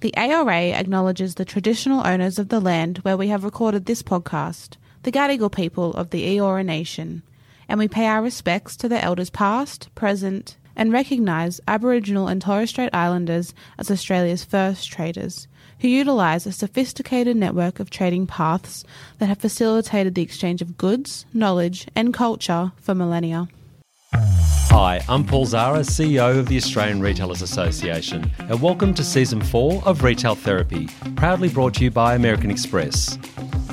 [0.00, 4.76] The ARA acknowledges the traditional owners of the land where we have recorded this podcast,
[5.02, 7.24] the Gadigal people of the Eora Nation,
[7.68, 12.70] and we pay our respects to the elders past, present, and recognise Aboriginal and Torres
[12.70, 15.48] Strait Islanders as Australia's first traders,
[15.80, 18.84] who utilise a sophisticated network of trading paths
[19.18, 23.48] that have facilitated the exchange of goods, knowledge, and culture for millennia.
[24.12, 29.82] Hi, I'm Paul Zahra, CEO of the Australian Retailers Association, and welcome to Season 4
[29.84, 33.18] of Retail Therapy, proudly brought to you by American Express.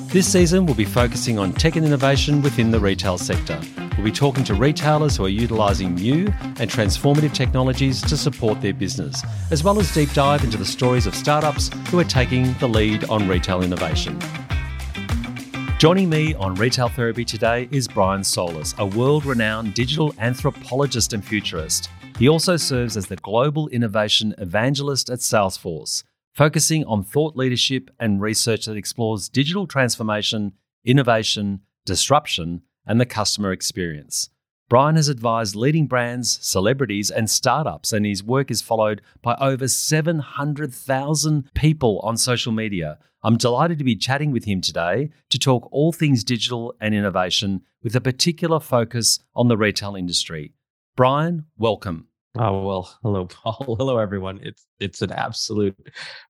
[0.08, 3.62] This season, we'll be focusing on tech and innovation within the retail sector.
[3.96, 8.74] We'll be talking to retailers who are utilising new and transformative technologies to support their
[8.74, 12.68] business, as well as deep dive into the stories of startups who are taking the
[12.68, 14.20] lead on retail innovation.
[15.86, 21.24] Joining me on Retail Therapy today is Brian Solis, a world renowned digital anthropologist and
[21.24, 21.92] futurist.
[22.18, 26.04] He also serves as the Global Innovation Evangelist at Salesforce,
[26.34, 33.52] focusing on thought leadership and research that explores digital transformation, innovation, disruption, and the customer
[33.52, 34.32] experience.
[34.68, 39.68] Brian has advised leading brands, celebrities, and startups, and his work is followed by over
[39.68, 42.98] 700,000 people on social media.
[43.26, 47.62] I'm delighted to be chatting with him today to talk all things digital and innovation
[47.82, 50.54] with a particular focus on the retail industry.
[50.96, 52.08] Brian, welcome.
[52.38, 53.76] Oh well, hello, Paul.
[53.80, 54.42] Hello, everyone.
[54.44, 55.76] It's it's an absolute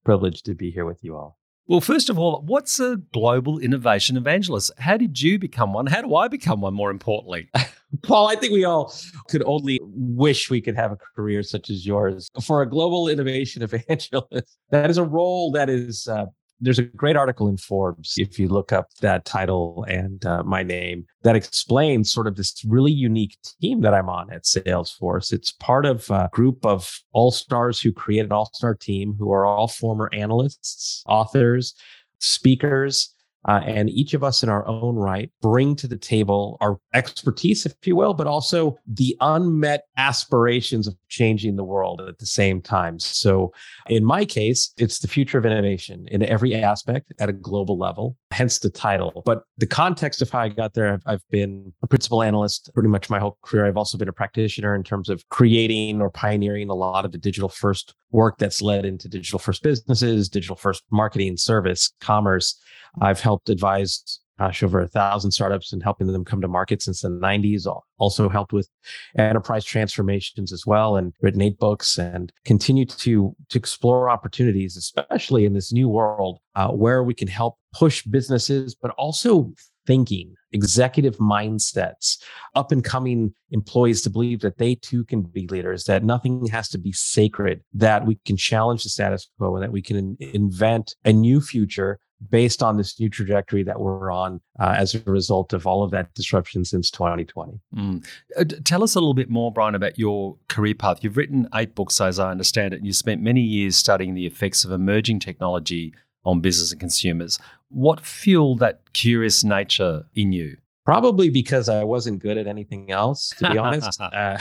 [0.06, 1.38] privilege to be here with you all.
[1.68, 4.72] Well, first of all, what's a global innovation evangelist?
[4.78, 5.88] How did you become one?
[5.88, 7.50] How do I become one, more importantly?
[8.04, 8.94] Paul, I think we all
[9.28, 12.30] could only wish we could have a career such as yours.
[12.42, 16.28] For a global innovation evangelist, that is a role that is uh,
[16.60, 20.64] there's a great article in Forbes, if you look up that title and uh, my
[20.64, 25.34] name, that explains sort of this really unique team that I'm on at Salesforce.
[25.34, 29.32] It's part of a group of all stars who create an all star team who
[29.32, 31.76] are all former analysts, authors,
[32.20, 33.15] speakers,
[33.48, 37.66] uh, and each of us in our own right bring to the table our expertise,
[37.66, 42.62] if you will, but also the unmet aspirations of changing the world at the same
[42.62, 43.00] time.
[43.00, 43.54] So,
[43.88, 48.18] in my case, it's the future of innovation in every aspect at a global level,
[48.32, 49.22] hence the title.
[49.26, 52.90] But the context of how I got there, I've, I've been a principal analyst pretty
[52.90, 53.66] much my whole career.
[53.66, 57.18] I've also been a practitioner in terms of creating or pioneering a lot of the
[57.18, 62.60] digital first work that's led into digital first businesses, digital first marketing, service, commerce.
[63.02, 67.02] I've helped advise gosh, over a thousand startups and helping them come to market since
[67.02, 67.66] the 90s.
[67.98, 68.70] Also helped with
[69.18, 75.46] enterprise transformations as well, and written eight books and continue to to explore opportunities, especially
[75.46, 79.52] in this new world uh, where we can help push businesses, but also
[79.86, 82.18] thinking, executive mindsets,
[82.56, 86.68] up and coming employees to believe that they too can be leaders, that nothing has
[86.70, 90.96] to be sacred, that we can challenge the status quo and that we can invent
[91.06, 95.54] a new future based on this new trajectory that we're on uh, as a result
[95.54, 97.60] of all of that disruption since 2020.
[97.76, 98.06] Mm.
[98.38, 101.04] Uh, tell us a little bit more, Brian, about your career path.
[101.04, 104.26] You've written eight books, as I understand it, and you spent many years studying the
[104.26, 105.94] effects of emerging technology
[106.24, 107.40] on business and consumers.
[107.70, 110.58] What fueled that curious nature in you?
[110.86, 114.00] Probably because I wasn't good at anything else, to be honest.
[114.02, 114.38] uh,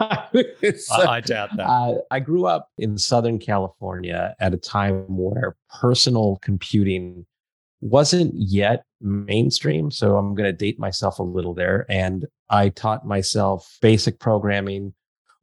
[0.00, 1.66] so, I doubt that.
[1.66, 7.26] Uh, I grew up in Southern California at a time where personal computing
[7.80, 9.90] wasn't yet mainstream.
[9.90, 11.86] So I'm going to date myself a little there.
[11.88, 14.94] And I taught myself basic programming,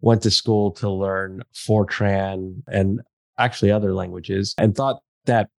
[0.02, 3.02] went to school to learn Fortran and
[3.38, 5.50] actually other languages, and thought that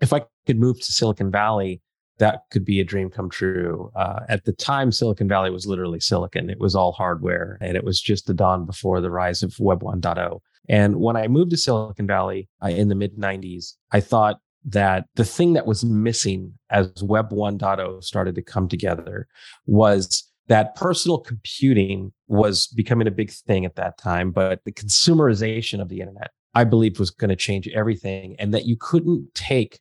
[0.00, 1.80] if I could move to Silicon Valley,
[2.18, 3.90] that could be a dream come true.
[3.94, 6.50] Uh, at the time, Silicon Valley was literally silicon.
[6.50, 9.82] It was all hardware and it was just the dawn before the rise of Web
[9.82, 10.40] 1.0.
[10.68, 15.24] And when I moved to Silicon Valley in the mid 90s, I thought that the
[15.24, 19.28] thing that was missing as Web 1.0 started to come together
[19.66, 25.80] was that personal computing was becoming a big thing at that time, but the consumerization
[25.80, 29.80] of the internet, I believed was going to change everything and that you couldn't take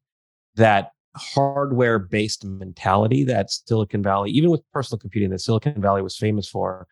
[0.55, 6.17] that hardware based mentality that Silicon Valley, even with personal computing, that Silicon Valley was
[6.17, 6.87] famous for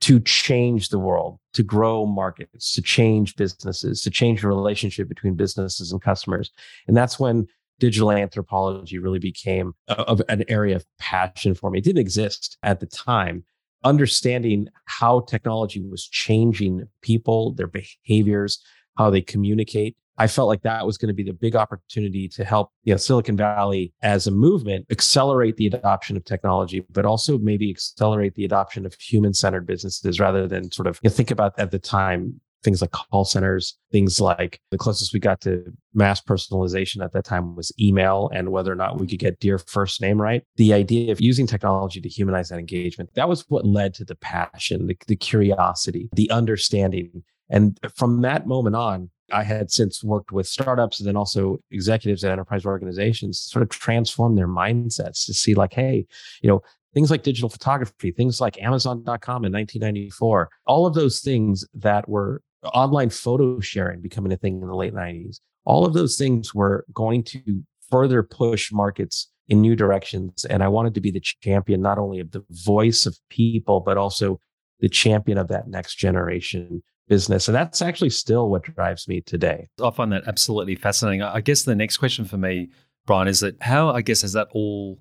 [0.00, 5.34] to change the world, to grow markets, to change businesses, to change the relationship between
[5.34, 6.50] businesses and customers.
[6.86, 7.46] And that's when
[7.78, 11.78] digital anthropology really became a, a, an area of passion for me.
[11.78, 13.44] It didn't exist at the time.
[13.82, 18.62] Understanding how technology was changing people, their behaviors,
[18.96, 22.44] how they communicate, I felt like that was going to be the big opportunity to
[22.44, 27.38] help you know, Silicon Valley as a movement accelerate the adoption of technology, but also
[27.38, 31.30] maybe accelerate the adoption of human centered businesses rather than sort of you know, think
[31.30, 35.64] about at the time things like call centers, things like the closest we got to
[35.92, 39.58] mass personalization at that time was email and whether or not we could get dear
[39.58, 40.42] first name right.
[40.56, 44.16] The idea of using technology to humanize that engagement, that was what led to the
[44.16, 47.22] passion, the, the curiosity, the understanding.
[47.50, 52.24] And from that moment on, I had since worked with startups and then also executives
[52.24, 56.06] at enterprise organizations sort of transform their mindsets to see like, hey,
[56.42, 56.62] you know,
[56.92, 62.42] things like digital photography, things like Amazon.com in 1994, all of those things that were
[62.72, 66.84] online photo sharing becoming a thing in the late 90s, all of those things were
[66.92, 70.44] going to further push markets in new directions.
[70.46, 73.98] And I wanted to be the champion, not only of the voice of people, but
[73.98, 74.40] also
[74.80, 77.48] the champion of that next generation business.
[77.48, 79.68] And that's actually still what drives me today.
[79.82, 81.22] I find that absolutely fascinating.
[81.22, 82.70] I guess the next question for me,
[83.06, 84.98] Brian, is that how, I guess, has that all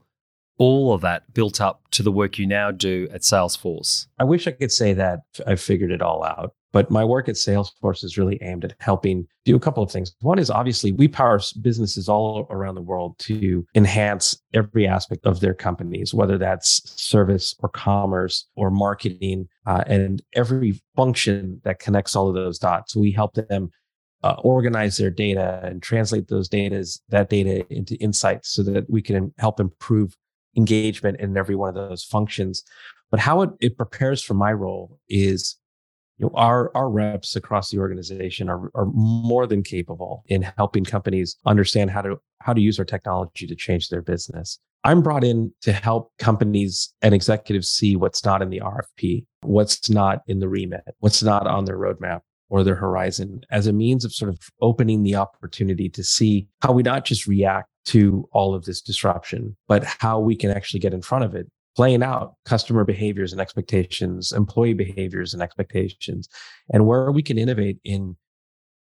[0.58, 4.08] all of that built up to the work you now do at Salesforce?
[4.20, 6.54] I wish I could say that I figured it all out.
[6.74, 10.16] But my work at Salesforce is really aimed at helping do a couple of things.
[10.22, 15.40] One is obviously we power businesses all around the world to enhance every aspect of
[15.40, 22.16] their companies, whether that's service or commerce or marketing, uh, and every function that connects
[22.16, 22.96] all of those dots.
[22.96, 23.70] We help them
[24.24, 29.02] uh, organize their data and translate those data, that data into insights so that we
[29.02, 30.16] can help improve
[30.56, 32.64] engagement in every one of those functions.
[33.12, 35.58] But how it, it prepares for my role is
[36.18, 40.84] you know, our, our reps across the organization are, are more than capable in helping
[40.84, 44.60] companies understand how to, how to use our technology to change their business.
[44.84, 49.90] I'm brought in to help companies and executives see what's not in the RFP, what's
[49.90, 54.06] not in the remit, what's not on their roadmap or their horizon as a means
[54.06, 58.56] of sort of opening the opportunity to see how we not just react to all
[58.56, 62.36] of this disruption, but how we can actually get in front of it playing out
[62.46, 66.30] customer behaviors and expectations, employee behaviors and expectations,
[66.72, 68.16] and where we can innovate in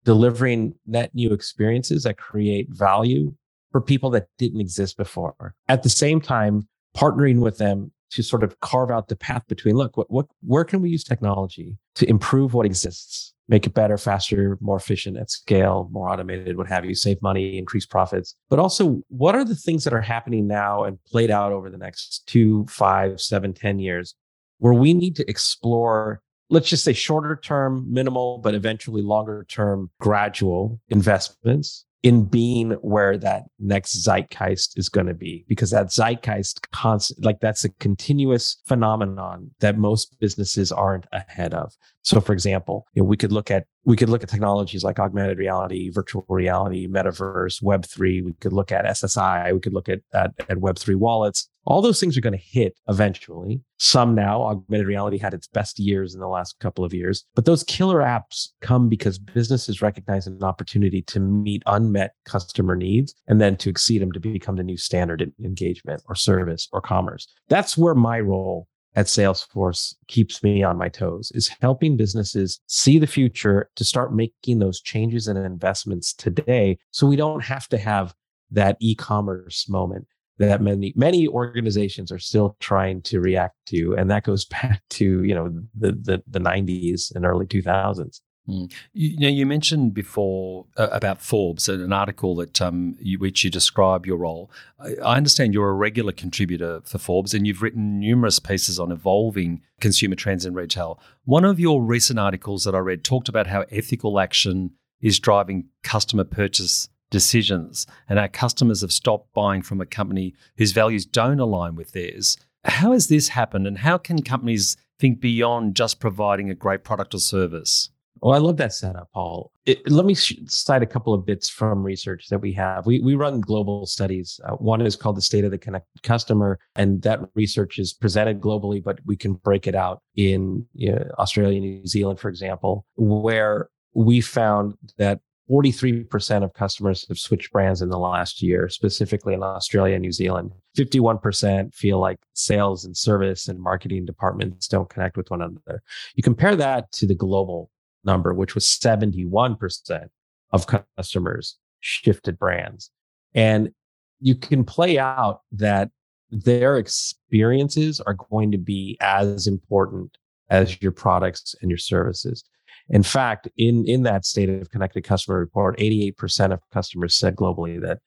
[0.03, 3.33] delivering net new experiences that create value
[3.71, 5.55] for people that didn't exist before.
[5.67, 9.75] At the same time, partnering with them to sort of carve out the path between
[9.75, 13.33] look, what, what where can we use technology to improve what exists?
[13.47, 17.57] make it better, faster, more efficient at scale, more automated, what have you, save money,
[17.57, 18.35] increase profits.
[18.49, 21.77] But also, what are the things that are happening now and played out over the
[21.77, 24.15] next two, five, seven, ten years
[24.59, 29.89] where we need to explore, let's just say shorter term, minimal, but eventually longer term,
[29.99, 36.69] gradual investments in being where that next zeitgeist is going to be because that zeitgeist
[36.71, 41.73] constant like that's a continuous phenomenon that most businesses aren't ahead of
[42.03, 44.99] so for example you know, we could look at we could look at technologies like
[44.99, 48.23] augmented reality, virtual reality, metaverse, Web3.
[48.23, 49.53] We could look at SSI.
[49.53, 51.49] We could look at, at, at Web3 wallets.
[51.65, 53.61] All those things are going to hit eventually.
[53.77, 57.45] Some now, augmented reality had its best years in the last couple of years, but
[57.45, 63.39] those killer apps come because businesses recognize an opportunity to meet unmet customer needs and
[63.39, 67.27] then to exceed them to become the new standard in engagement or service or commerce.
[67.47, 72.99] That's where my role at Salesforce keeps me on my toes is helping businesses see
[72.99, 77.77] the future to start making those changes and investments today so we don't have to
[77.77, 78.13] have
[78.51, 80.05] that e-commerce moment
[80.37, 83.95] that many many organizations are still trying to react to.
[83.95, 88.71] And that goes back to you know the the, the 90s and early 2000s Mm.
[88.91, 94.05] You, you, mentioned before uh, about Forbes, an article that um, you, which you describe
[94.05, 94.51] your role.
[94.79, 98.91] I, I, understand you're a regular contributor for Forbes, and you've written numerous pieces on
[98.91, 100.99] evolving consumer trends in retail.
[101.23, 105.69] One of your recent articles that I read talked about how ethical action is driving
[105.81, 111.39] customer purchase decisions, and our customers have stopped buying from a company whose values don't
[111.39, 112.37] align with theirs.
[112.65, 117.13] How has this happened, and how can companies think beyond just providing a great product
[117.13, 117.89] or service?
[118.23, 119.51] Oh, I love that setup, Paul.
[119.65, 122.85] It, let me cite a couple of bits from research that we have.
[122.85, 124.39] We, we run global studies.
[124.45, 128.39] Uh, one is called the State of the Connected Customer, and that research is presented
[128.39, 132.85] globally, but we can break it out in you know, Australia, New Zealand, for example,
[132.95, 135.19] where we found that
[135.51, 140.13] 43% of customers have switched brands in the last year, specifically in Australia and New
[140.13, 140.53] Zealand.
[140.77, 145.83] 51% feel like sales and service and marketing departments don't connect with one another.
[146.15, 147.69] You compare that to the global
[148.03, 150.07] number, which was 71%
[150.51, 150.67] of
[150.97, 152.89] customers shifted brands.
[153.33, 153.71] And
[154.19, 155.89] you can play out that
[156.29, 160.17] their experiences are going to be as important
[160.49, 162.43] as your products and your services.
[162.89, 167.81] In fact, in, in that state of connected customer report, 88% of customers said globally
[167.81, 167.99] that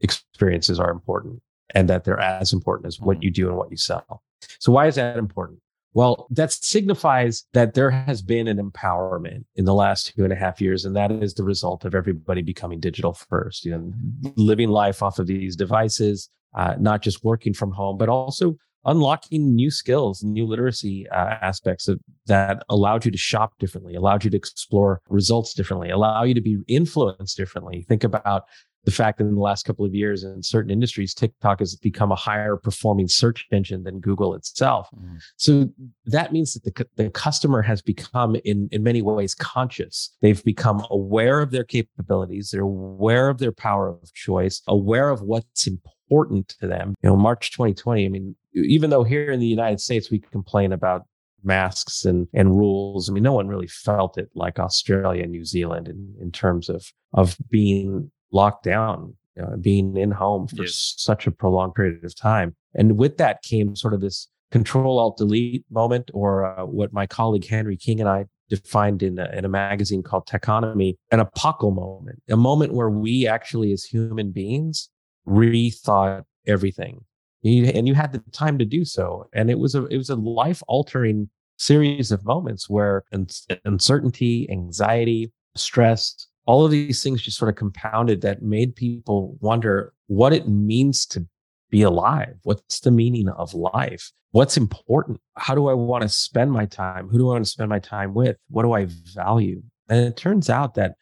[0.00, 1.40] experiences are important
[1.74, 3.24] and that they're as important as what mm-hmm.
[3.24, 4.22] you do and what you sell.
[4.58, 5.60] So why is that important?
[5.94, 10.36] Well, that signifies that there has been an empowerment in the last two and a
[10.36, 10.84] half years.
[10.84, 13.92] And that is the result of everybody becoming digital first, you know,
[14.34, 19.54] living life off of these devices, uh, not just working from home, but also unlocking
[19.54, 24.30] new skills, new literacy uh, aspects of, that allowed you to shop differently, allowed you
[24.30, 27.86] to explore results differently, allow you to be influenced differently.
[27.88, 28.44] Think about
[28.84, 32.12] the fact that in the last couple of years in certain industries, TikTok has become
[32.12, 34.88] a higher performing search engine than Google itself.
[34.94, 35.18] Mm.
[35.36, 35.68] So
[36.06, 40.14] that means that the, the customer has become in, in many ways conscious.
[40.20, 42.50] They've become aware of their capabilities.
[42.50, 46.94] They're aware of their power of choice, aware of what's important to them.
[47.02, 50.72] You know, March 2020, I mean, even though here in the United States, we complain
[50.72, 51.02] about
[51.44, 53.08] masks and, and rules.
[53.08, 56.68] I mean, no one really felt it like Australia and New Zealand in, in terms
[56.68, 60.94] of, of being locked down, you know, being in home for yes.
[60.98, 62.54] such a prolonged period of time.
[62.74, 67.06] And with that came sort of this control alt delete moment, or uh, what my
[67.06, 71.74] colleague Henry King and I defined in a, in a magazine called Techonomy, an apocal
[71.74, 74.90] moment, a moment where we actually, as human beings,
[75.26, 77.04] rethought everything.
[77.44, 79.28] And you had the time to do so.
[79.32, 83.04] And it was a it was a life altering series of moments where
[83.64, 89.92] uncertainty, anxiety, stress, all of these things just sort of compounded that made people wonder
[90.06, 91.26] what it means to
[91.70, 92.34] be alive.
[92.42, 94.12] What's the meaning of life?
[94.32, 95.20] What's important?
[95.36, 97.08] How do I want to spend my time?
[97.08, 98.36] Who do I want to spend my time with?
[98.48, 99.62] What do I value?
[99.88, 100.96] And it turns out that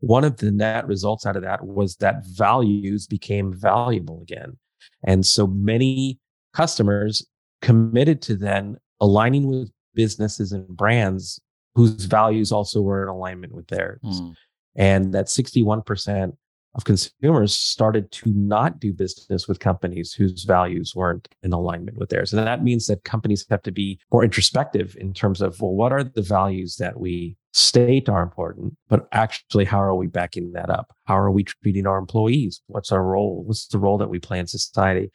[0.00, 4.56] one of the net results out of that was that values became valuable again.
[5.04, 6.18] And so many
[6.54, 7.26] customers
[7.62, 11.40] committed to then aligning with businesses and brands
[11.74, 14.00] whose values also were in alignment with theirs.
[14.04, 14.34] Mm
[14.78, 16.32] and that 61%
[16.74, 22.08] of consumers started to not do business with companies whose values weren't in alignment with
[22.08, 22.32] theirs.
[22.32, 25.92] And that means that companies have to be more introspective in terms of, well, what
[25.92, 30.70] are the values that we state are important, but actually, how are we backing that
[30.70, 30.94] up?
[31.06, 32.60] How are we treating our employees?
[32.68, 33.42] What's our role?
[33.44, 35.10] What's the role that we play in society?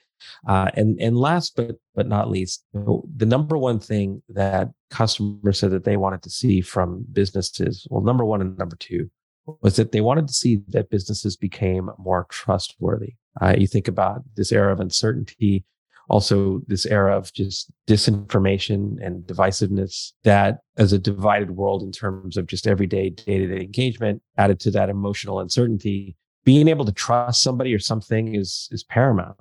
[0.47, 5.71] Uh, and and last but but not least, the number one thing that customers said
[5.71, 9.09] that they wanted to see from businesses, well, number one and number two
[9.45, 13.15] was that they wanted to see that businesses became more trustworthy.
[13.41, 15.65] Uh, you think about this era of uncertainty,
[16.09, 22.37] also this era of just disinformation and divisiveness that as a divided world in terms
[22.37, 27.73] of just everyday day-to-day engagement added to that emotional uncertainty being able to trust somebody
[27.73, 29.37] or something is is paramount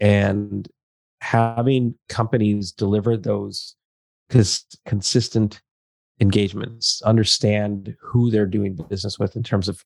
[0.00, 0.68] and
[1.20, 3.76] having companies deliver those
[4.28, 5.62] cons- consistent
[6.22, 9.84] engagements, understand who they're doing business with in terms of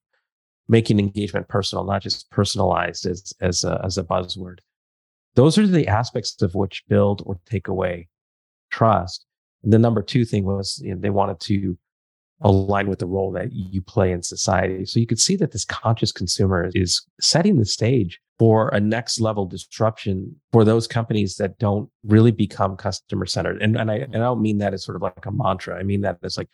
[0.68, 4.58] making engagement personal, not just personalized as as a, as a buzzword.
[5.34, 8.08] Those are the aspects of which build or take away
[8.70, 9.24] trust.
[9.64, 11.76] The number two thing was you know, they wanted to
[12.42, 14.84] align with the role that you play in society.
[14.84, 19.20] So you could see that this conscious consumer is setting the stage for a next
[19.20, 23.62] level disruption for those companies that don't really become customer centered.
[23.62, 25.78] And, and I, and I don't mean that as sort of like a mantra.
[25.78, 26.48] I mean that as like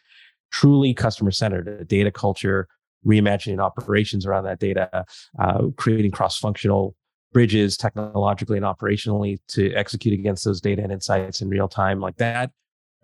[0.52, 2.68] truly customer centered, a data culture,
[3.04, 5.04] reimagining operations around that data,
[5.38, 6.94] uh, creating cross functional
[7.32, 12.16] bridges technologically and operationally to execute against those data and insights in real time like
[12.16, 12.50] that.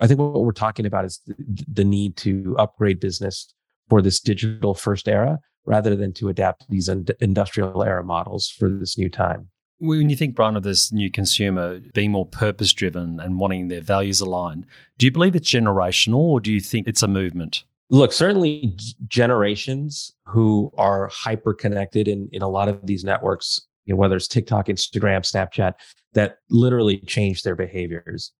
[0.01, 3.53] I think what we're talking about is the, the need to upgrade business
[3.89, 8.97] for this digital first era rather than to adapt these industrial era models for this
[8.97, 9.49] new time.
[9.81, 13.83] When you think, Brian, of this new consumer being more purpose driven and wanting their
[13.83, 14.65] values aligned,
[14.97, 17.65] do you believe it's generational or do you think it's a movement?
[17.91, 23.95] Look, certainly generations who are hyper connected in, in a lot of these networks, you
[23.95, 25.75] know, whether it's TikTok, Instagram, Snapchat,
[26.15, 28.33] that literally change their behaviors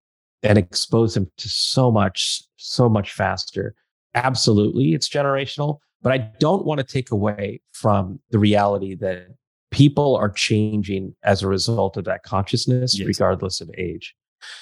[0.43, 3.75] and expose them to so much, so much faster.
[4.15, 5.79] Absolutely, it's generational.
[6.03, 9.27] But I don't want to take away from the reality that
[9.71, 13.07] people are changing as a result of that consciousness, yes.
[13.07, 14.15] regardless of age.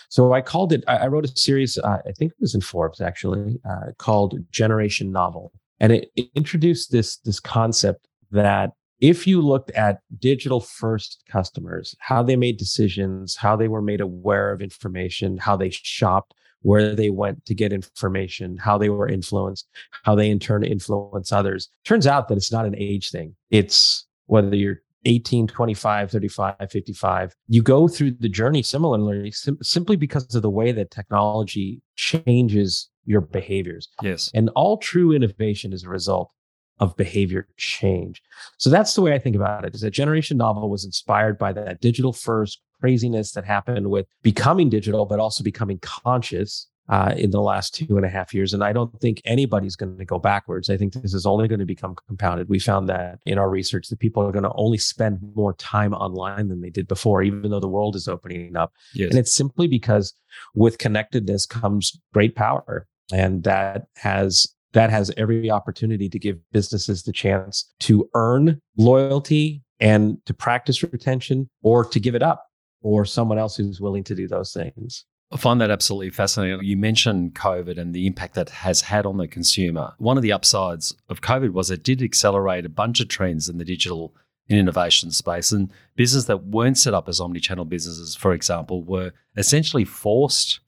[0.08, 3.00] So I called it, I wrote a series, uh, I think it was in Forbes
[3.00, 5.52] actually, uh, called Generation Novel.
[5.78, 11.94] And it, it introduced this, this concept that if you looked at digital first customers,
[11.98, 16.32] how they made decisions, how they were made aware of information, how they shopped,
[16.62, 19.68] where they went to get information, how they were influenced,
[20.04, 21.68] how they in turn influence others.
[21.84, 23.36] Turns out that it's not an age thing.
[23.50, 29.96] It's whether you're 18, 25, 35, 55, you go through the journey similarly, sim- simply
[29.96, 33.88] because of the way that technology changes your behaviors.
[34.02, 34.30] Yes.
[34.34, 36.32] And all true innovation is a result
[36.78, 38.22] of behavior change.
[38.58, 41.52] So that's the way I think about it is that generation novel was inspired by
[41.52, 47.30] that digital first craziness that happened with becoming digital, but also becoming conscious uh, in
[47.30, 48.54] the last two and a half years.
[48.54, 50.71] And I don't think anybody's going to go backwards.
[50.71, 52.49] I think this is only going to become compounded.
[52.49, 55.92] We found that in our research that people are going to only spend more time
[55.95, 58.73] online than they did before, even though the world is opening up.
[58.95, 59.11] Yes.
[59.11, 60.14] And it's simply because
[60.54, 62.87] with connectedness comes great power.
[63.12, 69.62] And that has that has every opportunity to give businesses the chance to earn loyalty
[69.80, 72.47] and to practice retention or to give it up
[72.83, 75.04] or someone else who's willing to do those things.
[75.33, 76.62] I find that absolutely fascinating.
[76.62, 79.95] You mentioned COVID and the impact that has had on the consumer.
[79.99, 83.59] One of the upsides of COVID was it did accelerate a bunch of trends in
[83.59, 84.14] the digital
[84.49, 85.50] and innovation space.
[85.50, 90.61] And businesses that weren't set up as omni-channel businesses, for example, were essentially forced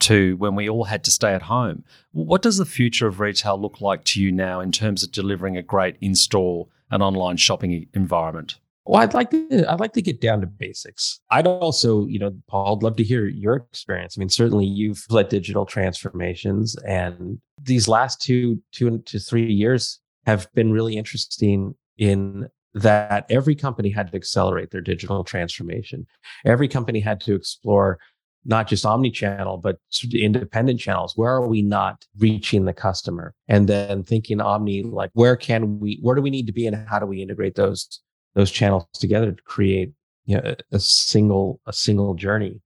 [0.00, 1.84] to when we all had to stay at home.
[2.10, 5.56] What does the future of retail look like to you now in terms of delivering
[5.56, 8.58] a great in-store and online shopping environment?
[8.86, 11.20] Well, I'd like to I'd like to get down to basics.
[11.30, 14.16] I'd also, you know, Paul, I'd love to hear your experience.
[14.16, 20.00] I mean, certainly you've led digital transformations and these last two two to three years
[20.26, 26.06] have been really interesting in that every company had to accelerate their digital transformation.
[26.44, 27.98] Every company had to explore
[28.44, 29.76] not just omni-channel, but
[30.14, 31.12] independent channels.
[31.16, 33.34] Where are we not reaching the customer?
[33.48, 36.88] And then thinking omni, like where can we, where do we need to be and
[36.88, 38.00] how do we integrate those
[38.34, 39.92] those channels together to create
[40.26, 42.60] you know, a, a single a single journey.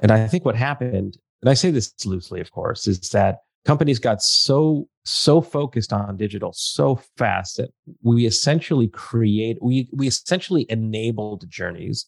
[0.00, 3.98] And I think what happened, and I say this loosely, of course, is that companies
[3.98, 7.70] got so so focused on digital so fast that
[8.02, 12.06] we essentially create we we essentially enabled journeys.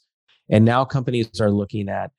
[0.48, 2.10] And now companies are looking at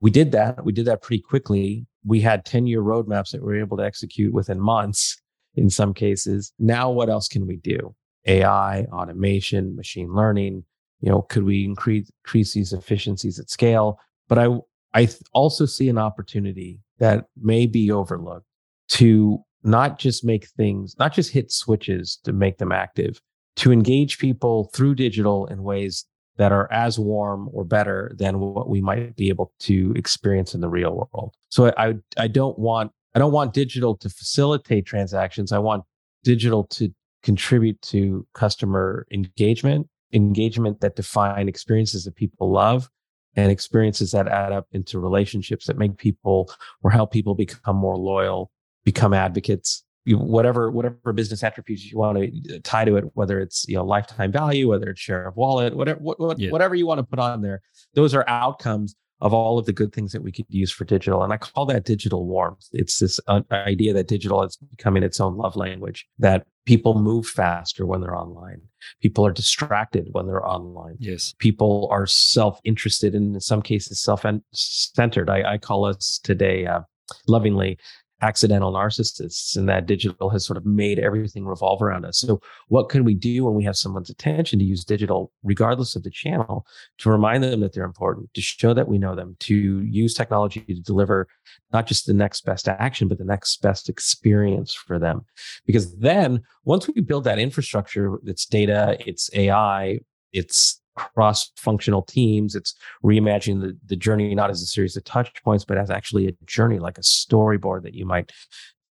[0.00, 1.86] we did that we did that pretty quickly.
[2.04, 5.20] We had 10 year roadmaps that we were able to execute within months
[5.54, 6.52] in some cases.
[6.58, 7.94] Now what else can we do
[8.26, 10.64] AI, automation, machine learning.
[11.00, 13.98] You know, could we increase increase these efficiencies at scale?
[14.28, 14.48] But I
[14.94, 18.46] I also see an opportunity that may be overlooked
[18.90, 23.20] to not just make things, not just hit switches to make them active,
[23.56, 26.04] to engage people through digital in ways
[26.36, 30.60] that are as warm or better than what we might be able to experience in
[30.60, 31.34] the real world.
[31.48, 35.52] So I I don't want I don't want digital to facilitate transactions.
[35.52, 35.84] I want
[36.24, 36.92] digital to
[37.22, 42.88] contribute to customer engagement, engagement that define experiences that people love
[43.34, 47.96] and experiences that add up into relationships that make people or help people become more
[47.96, 48.50] loyal,
[48.84, 53.40] become advocates, you, whatever whatever business attributes you want to uh, tie to it, whether
[53.40, 56.50] it's you know lifetime value, whether it's share of wallet, whatever what, what, yeah.
[56.50, 57.62] whatever you want to put on there,
[57.94, 61.22] those are outcomes of all of the good things that we could use for digital.
[61.22, 62.66] And I call that digital warmth.
[62.72, 67.26] It's this uh, idea that digital is becoming its own love language, that people move
[67.26, 68.60] faster when they're online.
[69.00, 70.96] People are distracted when they're online.
[70.98, 71.34] Yes.
[71.38, 75.30] People are self interested and in some cases self centered.
[75.30, 76.80] I, I, call us today uh,
[77.28, 77.78] lovingly
[78.22, 82.18] accidental narcissists and that digital has sort of made everything revolve around us.
[82.18, 86.04] So what can we do when we have someone's attention to use digital, regardless of
[86.04, 86.64] the channel,
[86.98, 90.60] to remind them that they're important, to show that we know them, to use technology
[90.60, 91.26] to deliver
[91.72, 95.24] not just the next best action, but the next best experience for them.
[95.66, 99.98] Because then once we build that infrastructure, it's data, it's AI,
[100.32, 102.54] it's cross-functional teams.
[102.54, 102.74] It's
[103.04, 106.32] reimagining the, the journey not as a series of touch points, but as actually a
[106.44, 108.32] journey, like a storyboard that you might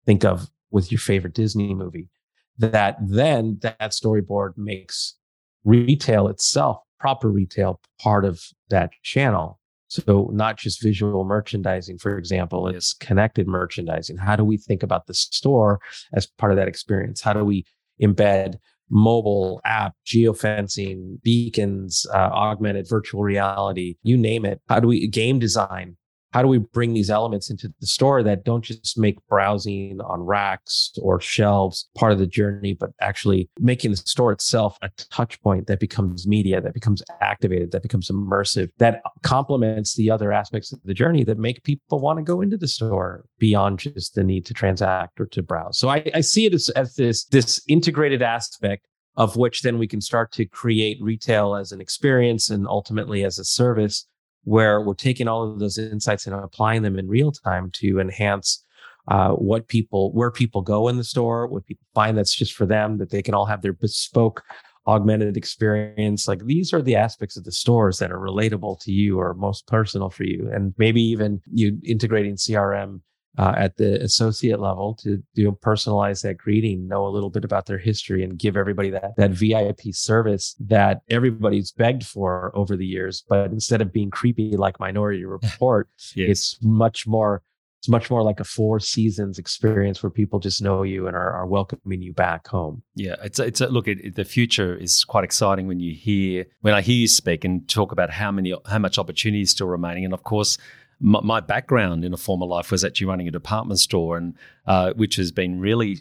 [0.05, 2.09] think of with your favorite Disney movie.
[2.57, 5.15] That then that storyboard makes
[5.63, 9.59] retail itself, proper retail, part of that channel.
[9.87, 14.17] So not just visual merchandising, for example, it's connected merchandising.
[14.17, 15.81] How do we think about the store
[16.13, 17.21] as part of that experience?
[17.21, 17.65] How do we
[18.01, 18.55] embed
[18.91, 24.61] mobile app, geofencing, beacons, uh, augmented virtual reality, you name it.
[24.69, 25.97] How do we game design?
[26.33, 30.21] How do we bring these elements into the store that don't just make browsing on
[30.21, 35.41] racks or shelves part of the journey, but actually making the store itself a touch
[35.41, 40.71] point that becomes media, that becomes activated, that becomes immersive, that complements the other aspects
[40.71, 44.23] of the journey that make people want to go into the store beyond just the
[44.23, 45.77] need to transact or to browse.
[45.77, 49.87] So I, I see it as, as this, this integrated aspect of which then we
[49.87, 54.05] can start to create retail as an experience and ultimately as a service
[54.43, 58.63] where we're taking all of those insights and applying them in real time to enhance
[59.07, 62.65] uh, what people, where people go in the store, what people find that's just for
[62.65, 64.43] them, that they can all have their bespoke
[64.87, 66.27] augmented experience.
[66.27, 69.67] Like these are the aspects of the stores that are relatable to you or most
[69.67, 70.49] personal for you.
[70.51, 73.01] And maybe even you integrating CRM
[73.37, 77.65] uh, at the associate level to do personalize that greeting, know a little bit about
[77.65, 82.85] their history, and give everybody that that VIP service that everybody's begged for over the
[82.85, 83.23] years.
[83.27, 86.29] But instead of being creepy like Minority Report, yes.
[86.29, 87.41] it's much more
[87.81, 91.31] it's much more like a four seasons experience where people just know you and are,
[91.31, 92.83] are welcoming you back home.
[92.93, 93.87] Yeah, it's a, it's a, look.
[93.87, 97.43] It, it, the future is quite exciting when you hear when I hear you speak
[97.43, 100.59] and talk about how many how much opportunity is still remaining, and of course.
[101.03, 104.35] My, background in a former life was actually running a department store, and
[104.67, 105.97] uh, which has been really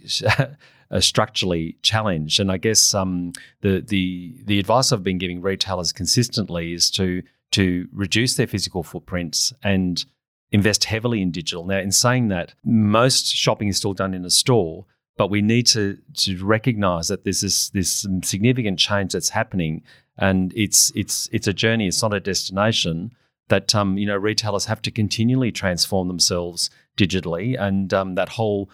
[0.90, 2.38] uh, structurally challenged.
[2.38, 3.32] And I guess um,
[3.62, 8.82] the the the advice I've been giving retailers consistently is to to reduce their physical
[8.82, 10.04] footprints and
[10.52, 11.64] invest heavily in digital.
[11.64, 14.84] Now, in saying that, most shopping is still done in a store,
[15.16, 19.82] but we need to to recognise that there's this this significant change that's happening,
[20.18, 21.86] and it's it's it's a journey.
[21.86, 23.12] It's not a destination.
[23.50, 28.70] That um, you know, retailers have to continually transform themselves digitally, and um, that whole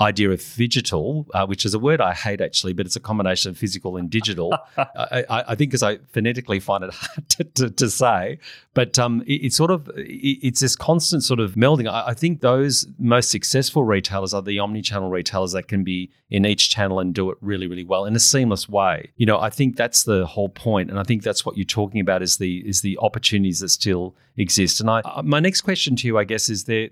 [0.00, 3.50] idea of phygital, uh, which is a word I hate actually, but it's a combination
[3.50, 4.56] of physical and digital.
[4.76, 8.38] I, I, I, think because I phonetically find it hard to, to, to say,
[8.72, 11.90] but um, it, it's sort of it, it's this constant sort of melding.
[11.90, 16.46] I, I, think those most successful retailers are the omni-channel retailers that can be in
[16.46, 19.10] each channel and do it really, really well in a seamless way.
[19.16, 22.00] You know, I think that's the whole point, and I think that's what you're talking
[22.00, 24.80] about is the is the opportunities that still exist.
[24.80, 26.88] And I, uh, my next question to you, I guess, is there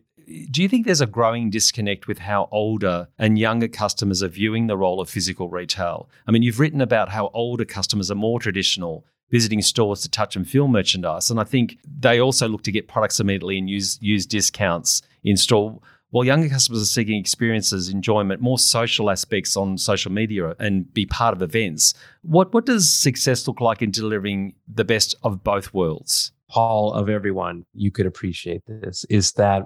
[0.51, 4.67] do you think there's a growing disconnect with how older and younger customers are viewing
[4.67, 6.11] the role of physical retail?
[6.27, 10.37] I mean, you've written about how older customers are more traditional, visiting stores to touch
[10.37, 13.99] and feel merchandise, and I think they also look to get products immediately and use
[14.01, 15.81] use discounts in store.
[16.11, 21.05] While younger customers are seeking experiences, enjoyment, more social aspects on social media and be
[21.05, 25.75] part of events, what, what does success look like in delivering the best of both
[25.75, 26.33] worlds?
[26.49, 29.65] Paul, of everyone, you could appreciate this, is that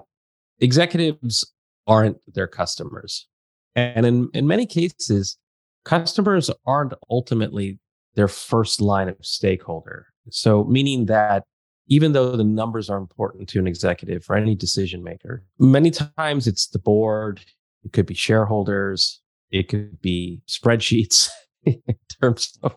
[0.59, 1.45] executives
[1.87, 3.27] aren't their customers.
[3.75, 5.37] And in, in many cases,
[5.85, 7.79] customers aren't ultimately
[8.15, 10.07] their first line of stakeholder.
[10.29, 11.43] So, meaning that
[11.87, 16.47] even though the numbers are important to an executive or any decision maker, many times
[16.47, 17.41] it's the board,
[17.83, 21.29] it could be shareholders, it could be spreadsheets,
[21.65, 21.81] in
[22.21, 22.75] terms of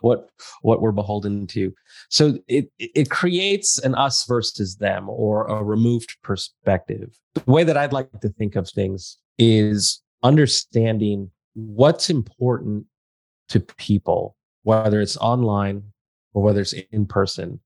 [0.00, 0.30] what
[0.62, 1.72] what we're beholden to.
[2.08, 7.18] So it it creates an us versus them or a removed perspective.
[7.34, 12.86] The way that I'd like to think of things is understanding what's important
[13.48, 15.82] to people, whether it's online
[16.34, 17.60] or whether it's in person.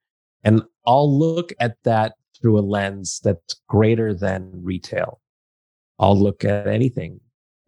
[0.45, 5.21] And I'll look at that through a lens that's greater than retail.
[5.99, 7.21] I'll look at anything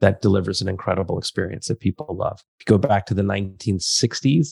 [0.05, 2.39] that delivers an incredible experience that people love.
[2.61, 4.49] If you go back to the 1960s,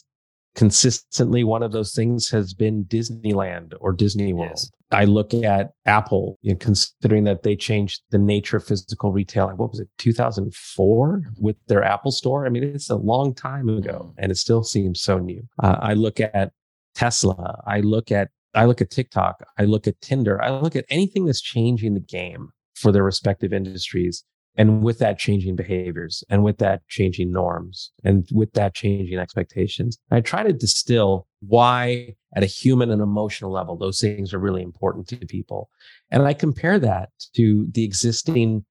[0.54, 4.52] consistently one of those things has been Disneyland or Disney World.
[4.52, 4.70] Yes.
[4.92, 9.48] I look at Apple, you know, considering that they changed the nature of physical retail.
[9.48, 12.46] What was it, 2004 with their Apple store?
[12.46, 14.14] I mean, it's a long time ago mm.
[14.16, 15.42] and it still seems so new.
[15.62, 16.52] Uh, I look at
[16.94, 17.62] Tesla.
[17.66, 19.42] I look at I look at TikTok.
[19.58, 20.42] I look at Tinder.
[20.42, 24.24] I look at anything that's changing the game for their respective industries
[24.56, 29.98] and with that changing behaviors and with that changing norms and with that changing expectations
[30.10, 34.62] i try to distill why at a human and emotional level those things are really
[34.62, 35.68] important to people
[36.10, 38.64] and i compare that to the existing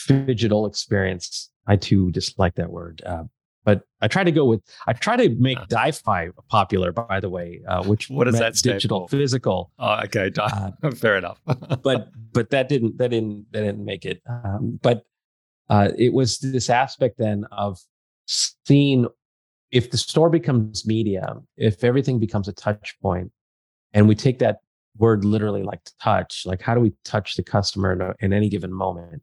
[0.00, 3.24] phygital experience i too dislike that word uh,
[3.64, 6.90] but I try to go with I try to make DiFi popular.
[6.90, 8.54] By the way, uh, which what is that?
[8.54, 9.72] Digital, physical.
[9.78, 11.38] Oh, okay, uh, fair enough.
[11.82, 14.22] but but that didn't that didn't that didn't make it.
[14.26, 15.04] Um, but
[15.68, 17.78] uh, it was this aspect then of
[18.26, 19.06] seeing
[19.70, 23.30] if the store becomes media, if everything becomes a touch point,
[23.92, 24.58] and we take that
[24.96, 28.48] word literally like touch, like how do we touch the customer in, a, in any
[28.48, 29.22] given moment?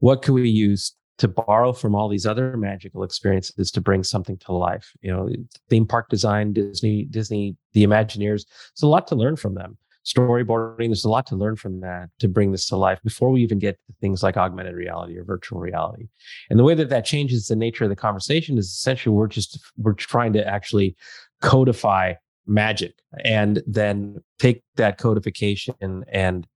[0.00, 4.36] What can we use to borrow from all these other magical experiences to bring something
[4.38, 4.90] to life?
[5.00, 5.28] You know,
[5.70, 8.44] theme park design, Disney, Disney, the Imagineers.
[8.46, 10.88] There's a lot to learn from them storyboarding.
[10.88, 13.58] There's a lot to learn from that to bring this to life before we even
[13.58, 16.08] get to things like augmented reality or virtual reality.
[16.50, 19.58] And the way that that changes the nature of the conversation is essentially we're just
[19.76, 20.96] we're trying to actually
[21.40, 22.14] codify
[22.46, 26.46] magic and then take that codification and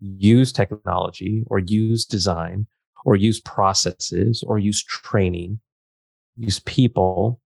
[0.00, 2.66] use technology or use design
[3.04, 5.58] or use processes or use training,
[6.36, 7.40] use people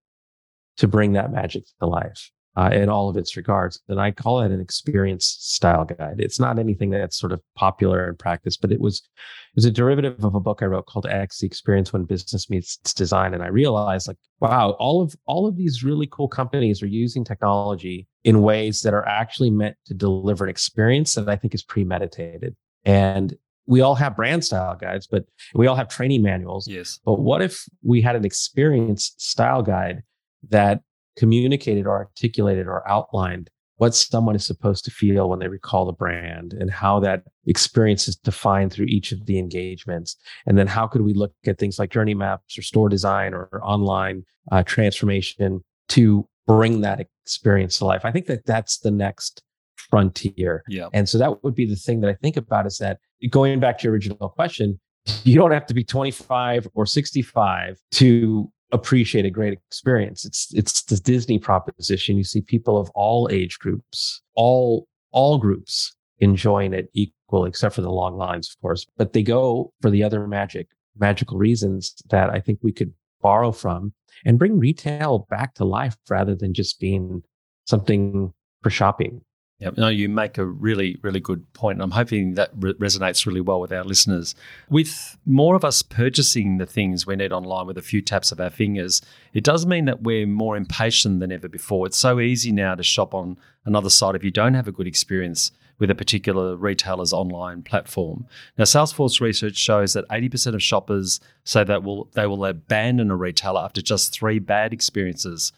[0.77, 3.81] to bring that magic to life uh, in all of its regards.
[3.87, 6.15] And I call it an experience style guide.
[6.19, 9.71] It's not anything that's sort of popular in practice, but it was it was a
[9.71, 13.33] derivative of a book I wrote called X: The Experience When Business Meets Design.
[13.33, 17.23] And I realized, like, wow, all of all of these really cool companies are using
[17.23, 21.63] technology in ways that are actually meant to deliver an experience that I think is
[21.63, 22.55] premeditated.
[22.83, 23.35] And
[23.67, 26.67] we all have brand style guides, but we all have training manuals.
[26.67, 26.99] Yes.
[27.03, 30.03] But what if we had an experience style guide
[30.49, 30.81] that
[31.17, 35.91] communicated or articulated or outlined what someone is supposed to feel when they recall the
[35.91, 40.15] brand and how that experience is defined through each of the engagements.
[40.45, 43.61] And then how could we look at things like journey maps or store design or
[43.63, 48.05] online uh, transformation to bring that experience to life?
[48.05, 49.43] I think that that's the next
[49.89, 50.63] frontier.
[50.69, 50.87] Yeah.
[50.93, 52.99] And so that would be the thing that I think about is that
[53.29, 54.79] going back to your original question,
[55.23, 60.25] you don't have to be 25 or 65 to appreciate a great experience.
[60.25, 62.17] It's it's the Disney proposition.
[62.17, 67.81] You see people of all age groups, all all groups enjoying it equally, except for
[67.81, 68.85] the long lines, of course.
[68.97, 73.51] But they go for the other magic, magical reasons that I think we could borrow
[73.51, 73.93] from
[74.25, 77.23] and bring retail back to life rather than just being
[77.65, 79.21] something for shopping.
[79.59, 81.81] Yeah, no, you make a really, really good point.
[81.81, 84.35] I'm hoping that re- resonates really well with our listeners.
[84.69, 88.41] With more of us purchasing the things we need online with a few taps of
[88.41, 89.01] our fingers,
[89.33, 91.87] it does mean that we're more impatient than ever before.
[91.87, 94.87] It's so easy now to shop on another site if you don't have a good
[94.87, 98.25] experience with a particular retailer's online platform.
[98.57, 103.15] Now, Salesforce research shows that 80% of shoppers say that will they will abandon a
[103.15, 105.53] retailer after just three bad experiences.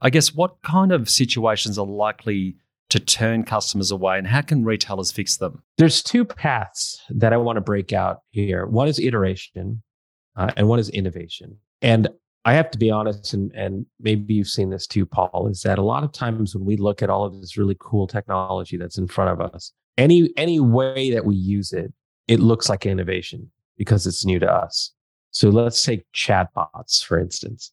[0.00, 2.56] I guess what kind of situations are likely
[2.92, 5.62] to turn customers away and how can retailers fix them?
[5.78, 8.66] There's two paths that I want to break out here.
[8.66, 9.82] One is iteration
[10.36, 11.56] uh, and one is innovation.
[11.80, 12.10] And
[12.44, 15.78] I have to be honest, and, and maybe you've seen this too, Paul, is that
[15.78, 18.98] a lot of times when we look at all of this really cool technology that's
[18.98, 21.94] in front of us, any any way that we use it,
[22.28, 24.92] it looks like innovation because it's new to us.
[25.30, 27.72] So let's take chatbots, for instance.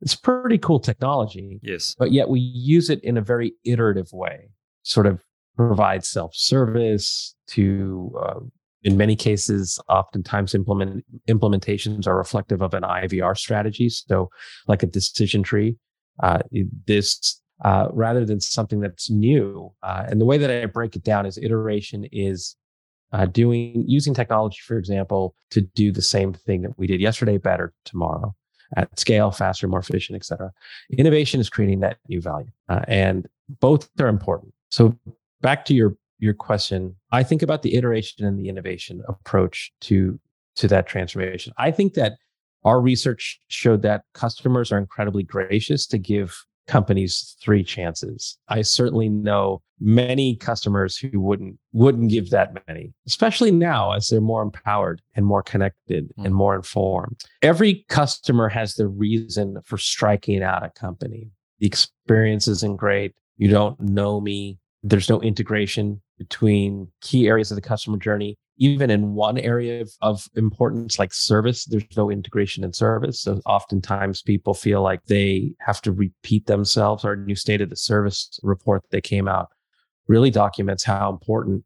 [0.00, 1.60] It's pretty cool technology.
[1.62, 1.94] Yes.
[1.98, 4.50] But yet we use it in a very iterative way,
[4.82, 5.22] sort of
[5.56, 8.40] provide self service to, uh,
[8.82, 13.88] in many cases, oftentimes implement, implementations are reflective of an IVR strategy.
[13.88, 14.30] So,
[14.66, 15.76] like a decision tree,
[16.22, 16.40] uh,
[16.86, 19.72] this uh, rather than something that's new.
[19.82, 22.56] Uh, and the way that I break it down is iteration is
[23.12, 27.38] uh, doing using technology, for example, to do the same thing that we did yesterday
[27.38, 28.34] better tomorrow
[28.76, 30.52] at scale, faster, more efficient, et cetera.
[30.98, 33.28] Innovation is creating that new value, uh, and
[33.60, 34.52] both are important.
[34.70, 34.96] So
[35.40, 40.18] back to your your question, I think about the iteration and the innovation approach to
[40.56, 41.52] to that transformation.
[41.58, 42.12] I think that
[42.64, 48.38] our research showed that customers are incredibly gracious to give companies three chances.
[48.48, 54.20] I certainly know many customers who wouldn't wouldn't give that many, especially now as they're
[54.20, 56.24] more empowered and more connected mm.
[56.24, 57.20] and more informed.
[57.42, 61.30] Every customer has the reason for striking out a company.
[61.58, 63.14] The experience isn't great.
[63.36, 64.58] You don't know me.
[64.82, 69.90] There's no integration between key areas of the customer journey even in one area of,
[70.00, 73.20] of, importance like service there's no integration in service.
[73.20, 77.04] So oftentimes people feel like they have to repeat themselves.
[77.04, 79.48] Our new state of the service report that came out
[80.06, 81.64] really documents how important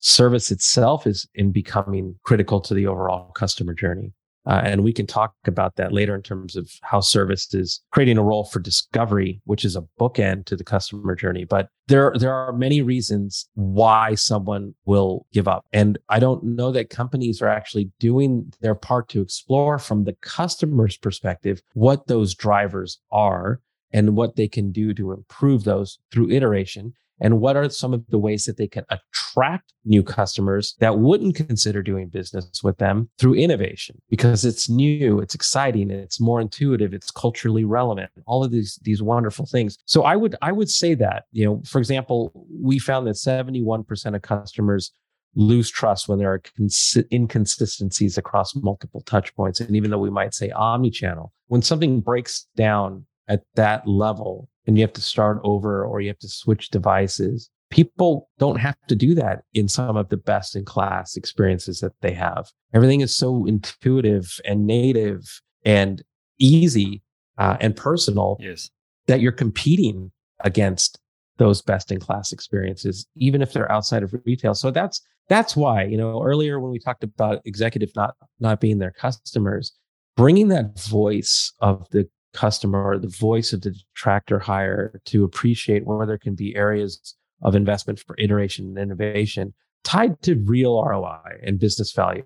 [0.00, 4.12] service itself is in becoming critical to the overall customer journey
[4.46, 8.18] uh, and we can talk about that later in terms of how service is creating
[8.18, 11.44] a role for discovery, which is a bookend to the customer journey.
[11.44, 15.64] But there, there are many reasons why someone will give up.
[15.72, 20.16] And I don't know that companies are actually doing their part to explore from the
[20.20, 23.60] customer's perspective what those drivers are
[23.92, 28.04] and what they can do to improve those through iteration and what are some of
[28.08, 33.08] the ways that they can attract new customers that wouldn't consider doing business with them
[33.18, 34.00] through innovation?
[34.08, 39.02] Because it's new it's exciting it's more intuitive it's culturally relevant all of these these
[39.02, 39.78] wonderful things.
[39.86, 44.14] So i would i would say that you know for example we found that 71%
[44.14, 44.92] of customers
[45.36, 50.10] lose trust when there are cons- inconsistencies across multiple touch points and even though we
[50.10, 55.40] might say omni-channel when something breaks down at that level and you have to start
[55.44, 57.50] over or you have to switch devices.
[57.70, 61.92] People don't have to do that in some of the best in class experiences that
[62.00, 62.50] they have.
[62.72, 66.02] Everything is so intuitive and native and
[66.38, 67.02] easy
[67.38, 68.70] uh, and personal yes.
[69.06, 71.00] that you're competing against
[71.38, 74.54] those best in class experiences, even if they're outside of retail.
[74.54, 78.78] So that's that's why you know earlier when we talked about executive not not being
[78.78, 79.72] their customers,
[80.16, 86.06] bringing that voice of the customer, the voice of the detractor hire to appreciate where
[86.06, 91.58] there can be areas of investment for iteration and innovation tied to real ROI and
[91.58, 92.24] business value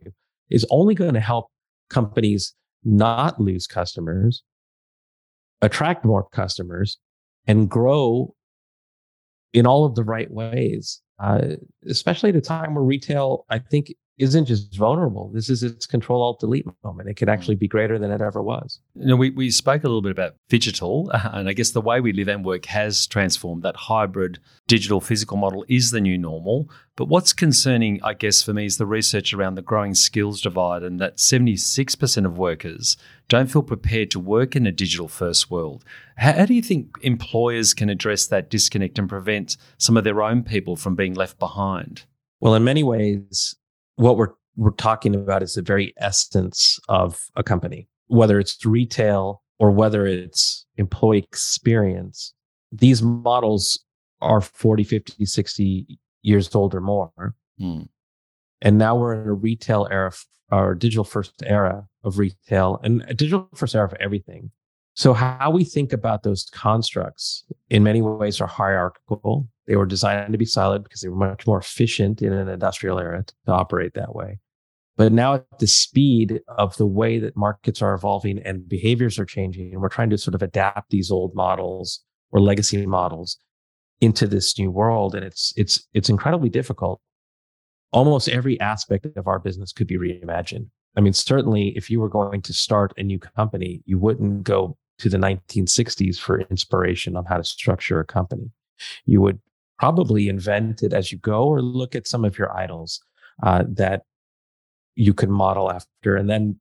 [0.48, 1.50] is only going to help
[1.90, 4.42] companies not lose customers,
[5.60, 6.98] attract more customers,
[7.46, 8.34] and grow
[9.52, 11.02] in all of the right ways.
[11.18, 11.56] Uh,
[11.88, 15.30] especially at a time where retail, I think, isn't just vulnerable.
[15.32, 17.08] This is its control alt delete moment.
[17.08, 17.60] It could actually mm.
[17.60, 18.80] be greater than it ever was.
[18.94, 21.80] You know, we, we spoke a little bit about digital, uh, and I guess the
[21.80, 23.62] way we live and work has transformed.
[23.62, 26.68] That hybrid digital physical model is the new normal.
[26.96, 30.82] But what's concerning, I guess, for me is the research around the growing skills divide
[30.82, 32.96] and that 76% of workers
[33.28, 35.84] don't feel prepared to work in a digital first world.
[36.16, 40.22] How, how do you think employers can address that disconnect and prevent some of their
[40.22, 42.04] own people from being left behind?
[42.40, 43.56] Well, in many ways,
[43.98, 49.42] what we're we're talking about is the very essence of a company, whether it's retail
[49.60, 52.34] or whether it's employee experience.
[52.72, 53.84] These models
[54.20, 57.36] are 40, 50, 60 years old or more.
[57.58, 57.82] Hmm.
[58.60, 60.12] And now we're in a retail era
[60.50, 64.50] or digital first era of retail and a digital first era of everything.
[64.98, 69.46] So how we think about those constructs in many ways are hierarchical.
[69.68, 72.98] They were designed to be siloed because they were much more efficient in an industrial
[72.98, 74.40] era to operate that way.
[74.96, 79.24] But now at the speed of the way that markets are evolving and behaviors are
[79.24, 82.00] changing, and we're trying to sort of adapt these old models
[82.32, 83.38] or legacy models
[84.00, 85.14] into this new world.
[85.14, 87.00] And it's it's it's incredibly difficult.
[87.92, 90.70] Almost every aspect of our business could be reimagined.
[90.96, 94.76] I mean, certainly if you were going to start a new company, you wouldn't go
[94.98, 98.50] to the 1960s for inspiration on how to structure a company.
[99.06, 99.40] You would
[99.78, 103.00] probably invent it as you go or look at some of your idols
[103.42, 104.02] uh, that
[104.94, 106.58] you could model after and then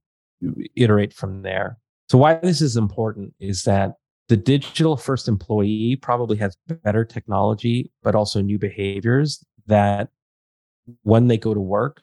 [0.75, 1.79] iterate from there.
[2.09, 3.93] So, why this is important is that
[4.29, 10.09] the digital first employee probably has better technology, but also new behaviors that
[11.03, 12.01] when they go to work,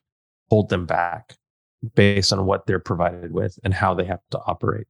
[0.51, 1.37] hold them back
[1.95, 4.87] based on what they're provided with and how they have to operate.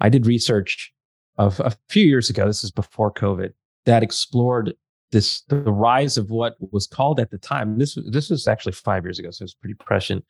[0.00, 0.92] I did research
[1.36, 3.52] of a few years ago, this is before COVID,
[3.86, 4.74] that explored
[5.10, 7.78] this the rise of what was called at the time.
[7.78, 10.24] This this was actually five years ago, so it's pretty prescient.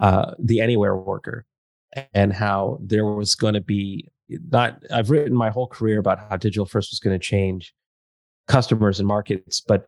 [0.00, 1.44] Uh, the anywhere worker,
[2.14, 4.82] and how there was going to be not.
[4.92, 7.74] I've written my whole career about how digital first was going to change
[8.46, 9.86] customers and markets, but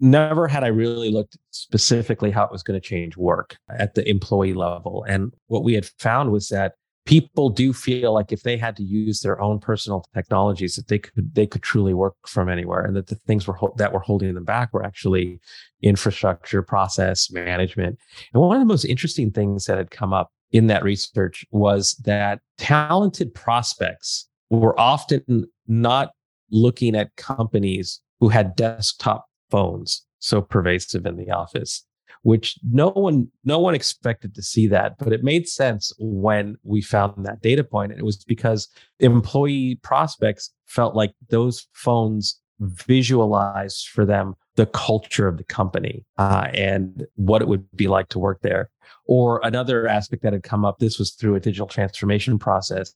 [0.00, 4.08] never had I really looked specifically how it was going to change work at the
[4.08, 5.04] employee level.
[5.08, 6.74] And what we had found was that
[7.08, 10.98] people do feel like if they had to use their own personal technologies that they
[10.98, 14.34] could they could truly work from anywhere and that the things were that were holding
[14.34, 15.40] them back were actually
[15.80, 17.98] infrastructure process management.
[18.34, 21.94] And one of the most interesting things that had come up in that research was
[22.04, 26.10] that talented prospects were often not
[26.50, 31.86] looking at companies who had desktop phones so pervasive in the office
[32.28, 36.82] which no one no one expected to see that but it made sense when we
[36.82, 37.90] found that data point.
[37.90, 38.68] And it was because
[39.00, 46.48] employee prospects felt like those phones visualized for them the culture of the company uh,
[46.52, 48.68] and what it would be like to work there.
[49.06, 52.92] Or another aspect that had come up this was through a digital transformation process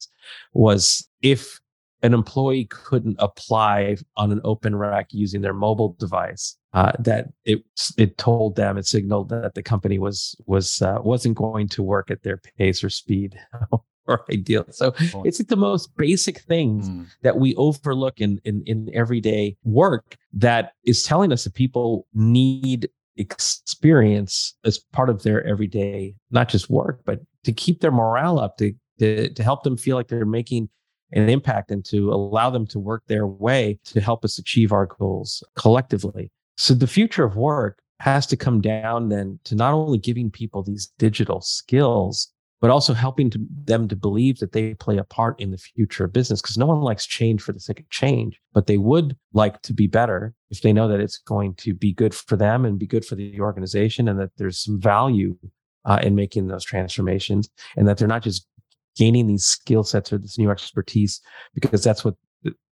[0.53, 1.59] was if
[2.03, 7.63] an employee couldn't apply on an open req using their mobile device uh, that it
[7.97, 12.11] it told them it signaled that the company was was uh, wasn't going to work
[12.11, 13.39] at their pace or speed
[14.07, 14.93] or ideal so
[15.25, 17.07] it's like the most basic things mm.
[17.23, 22.89] that we overlook in, in in everyday work that is telling us that people need
[23.17, 28.57] experience as part of their everyday not just work but to keep their morale up
[28.57, 30.69] to to, to help them feel like they're making
[31.13, 34.87] an impact and to allow them to work their way to help us achieve our
[34.87, 36.31] goals collectively.
[36.57, 40.63] So the future of work has to come down then to not only giving people
[40.63, 45.39] these digital skills, but also helping to, them to believe that they play a part
[45.41, 46.41] in the future of business.
[46.41, 49.75] Because no one likes change for the sake of change, but they would like to
[49.75, 52.87] be better if they know that it's going to be good for them and be
[52.87, 55.37] good for the organization and that there's some value
[55.85, 58.47] uh, in making those transformations and that they're not just
[58.97, 61.21] gaining these skill sets or this new expertise
[61.55, 62.15] because that's what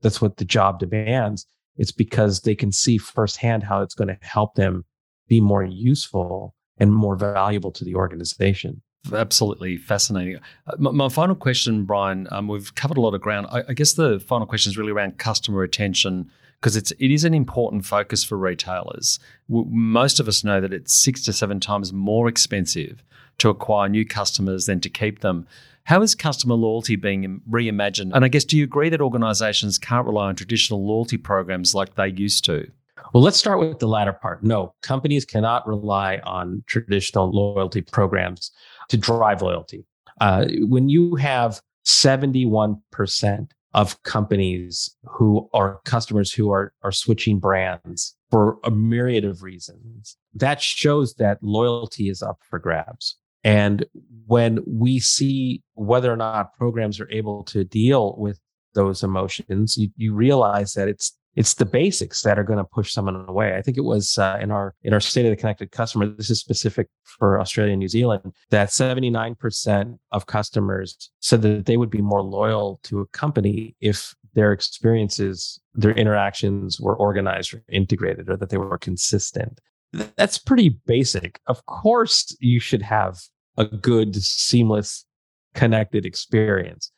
[0.02, 1.46] that's what the job demands
[1.78, 4.84] it's because they can see firsthand how it's going to help them
[5.28, 8.82] be more useful and more valuable to the organization
[9.14, 10.40] absolutely fascinating.
[10.68, 13.48] Uh, my, final question, Brian, um, we've covered a lot of ground.
[13.50, 17.24] I, I, guess the final question is really around customer retention because it's it is
[17.24, 19.20] an important focus for retailers.
[19.48, 23.04] Most of us know that it's six to seven times more expensive
[23.38, 25.48] to acquire new customers than to keep them.
[25.88, 28.12] How is customer loyalty being reimagined?
[28.14, 31.96] And I guess, do you agree that organizations can't rely on traditional loyalty programs like
[31.96, 32.70] they used to?
[33.14, 34.44] Well, let's start with the latter part.
[34.44, 38.52] No, companies cannot rely on traditional loyalty programs
[38.90, 39.86] to drive loyalty.
[40.20, 48.14] Uh, when you have 71% of companies who are customers who are, are switching brands
[48.30, 50.18] for a myriad of reasons.
[50.34, 53.16] That shows that loyalty is up for grabs.
[53.48, 53.86] And
[54.26, 58.40] when we see whether or not programs are able to deal with
[58.74, 62.92] those emotions, you, you realize that it's it's the basics that are going to push
[62.92, 63.56] someone away.
[63.56, 66.08] I think it was uh, in our in our state of the connected customer.
[66.08, 68.34] This is specific for Australia and New Zealand.
[68.50, 73.08] That seventy nine percent of customers said that they would be more loyal to a
[73.08, 79.62] company if their experiences, their interactions were organized or integrated, or that they were consistent.
[80.18, 81.40] That's pretty basic.
[81.48, 83.20] Of course, you should have
[83.58, 85.06] a good, seamless,
[85.54, 86.92] connected experience.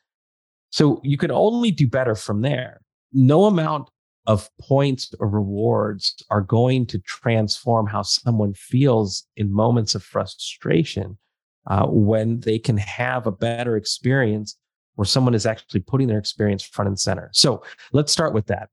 [0.70, 2.80] So you can only do better from there.
[3.12, 3.90] No amount
[4.26, 11.18] of points or rewards are going to transform how someone feels in moments of frustration
[11.66, 14.56] uh, when they can have a better experience
[14.94, 17.30] where someone is actually putting their experience front and center.
[17.32, 18.68] So let's start with that.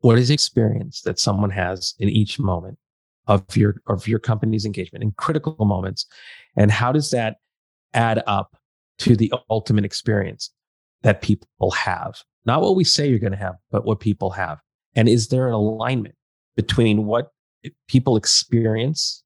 [0.00, 2.78] What is the experience that someone has in each moment
[3.26, 6.06] of your of your company's engagement in critical moments,
[6.56, 7.36] and how does that
[7.94, 8.56] add up
[8.98, 10.50] to the ultimate experience
[11.02, 12.22] that people have?
[12.44, 14.60] Not what we say you're going to have, but what people have.
[14.94, 16.14] And is there an alignment
[16.56, 17.30] between what
[17.88, 19.22] people experience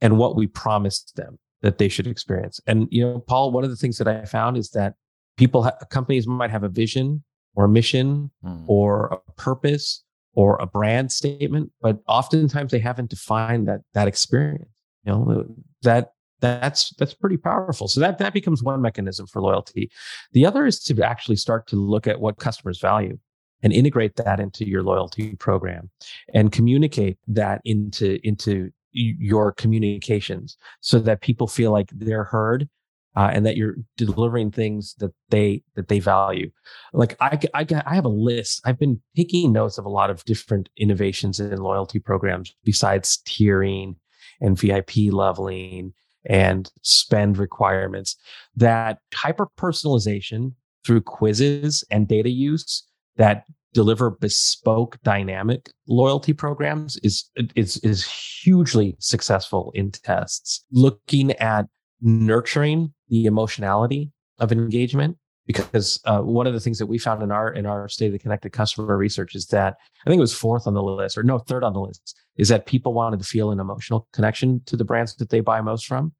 [0.00, 2.60] and what we promised them that they should experience?
[2.66, 4.94] And, you know, Paul, one of the things that I found is that
[5.36, 7.24] people, ha- companies might have a vision
[7.54, 8.64] or a mission mm.
[8.66, 10.03] or a purpose
[10.34, 14.68] or a brand statement, but oftentimes they haven't defined that, that experience.
[15.04, 19.40] You know, uh, that that's that's pretty powerful so that that becomes one mechanism for
[19.40, 19.90] loyalty
[20.32, 23.18] the other is to actually start to look at what customers value
[23.62, 25.90] and integrate that into your loyalty program
[26.34, 32.68] and communicate that into into your communications so that people feel like they're heard
[33.16, 36.50] uh, and that you're delivering things that they that they value.
[36.92, 38.60] Like I, I i have a list.
[38.64, 43.96] I've been taking notes of a lot of different innovations in loyalty programs besides tiering
[44.40, 45.92] and vip leveling
[46.26, 48.16] and spend requirements
[48.56, 50.52] that hyper personalization
[50.84, 52.82] through quizzes and data use
[53.16, 53.44] that
[53.74, 60.64] deliver bespoke dynamic loyalty programs is is is hugely successful in tests.
[60.70, 61.66] Looking at
[62.00, 65.16] nurturing the emotionality of engagement
[65.46, 68.12] because uh, one of the things that we found in our in our state of
[68.12, 69.76] the connected customer research is that
[70.06, 72.48] i think it was fourth on the list or no third on the list is
[72.48, 75.86] that people wanted to feel an emotional connection to the brands that they buy most
[75.86, 76.12] from.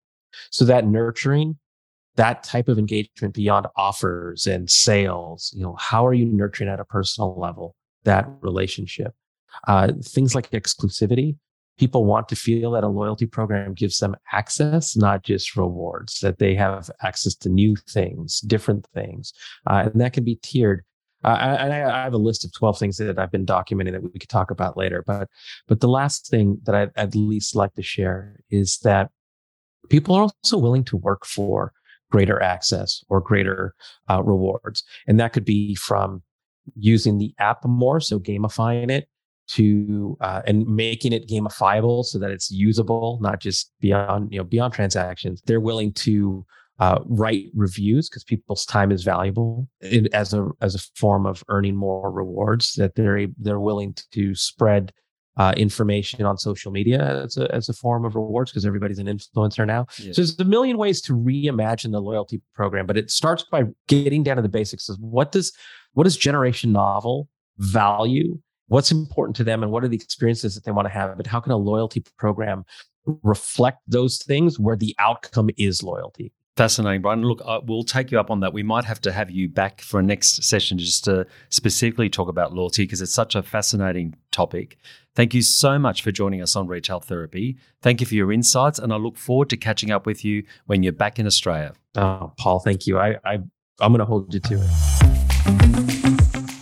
[0.50, 1.58] So that nurturing
[2.16, 6.80] that type of engagement beyond offers and sales you know how are you nurturing at
[6.80, 9.14] a personal level that relationship?
[9.66, 11.36] Uh, things like exclusivity
[11.78, 16.38] people want to feel that a loyalty program gives them access not just rewards that
[16.38, 19.32] they have access to new things different things
[19.68, 20.84] uh, and that can be tiered
[21.24, 24.02] uh, and I, I, have a list of 12 things that I've been documenting that
[24.02, 25.02] we could talk about later.
[25.06, 25.30] But,
[25.66, 29.10] but the last thing that I'd at least like to share is that
[29.88, 31.72] people are also willing to work for
[32.10, 33.74] greater access or greater
[34.10, 34.84] uh, rewards.
[35.06, 36.22] And that could be from
[36.76, 39.08] using the app more, so gamifying it
[39.49, 44.45] to uh, and making it gamifiable so that it's usable, not just beyond you know
[44.45, 45.42] beyond transactions.
[45.47, 46.45] They're willing to
[46.78, 49.68] uh, write reviews because people's time is valuable
[50.12, 52.74] as a as a form of earning more rewards.
[52.74, 54.92] That they're they're willing to spread
[55.36, 59.07] uh, information on social media as a, as a form of rewards because everybody's an
[59.07, 59.86] influencer now.
[59.99, 60.12] Yeah.
[60.12, 64.22] So there's a million ways to reimagine the loyalty program, but it starts by getting
[64.22, 65.53] down to the basics of what does
[65.95, 67.28] what does Generation Novel
[67.59, 68.38] value?
[68.74, 71.16] What's important to them and what are the experiences that they want to have?
[71.16, 72.64] But how can a loyalty program
[73.22, 76.32] reflect those things where the outcome is loyalty?
[76.56, 77.22] Fascinating, Brian.
[77.22, 78.52] Look, uh, we'll take you up on that.
[78.52, 82.28] We might have to have you back for a next session just to specifically talk
[82.28, 84.76] about loyalty because it's such a fascinating topic.
[85.14, 87.56] Thank you so much for joining us on Retail Therapy.
[87.80, 90.82] Thank you for your insights, and I look forward to catching up with you when
[90.82, 91.74] you're back in Australia.
[91.94, 92.98] Oh, Paul, thank you.
[92.98, 93.34] I, I
[93.78, 95.93] I'm going to hold you to it.